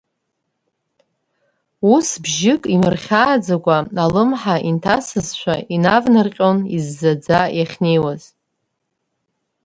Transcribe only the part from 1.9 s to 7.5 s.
Ус бжьык, имырхьааӡакәа алымҳа инҭасызшәа, инавнарҟьон, иззаӡа